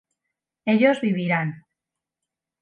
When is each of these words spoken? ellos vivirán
ellos 0.65 0.99
vivirán 0.99 1.63